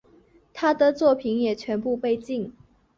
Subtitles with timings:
[0.51, 2.51] 他的作品也全部被禁。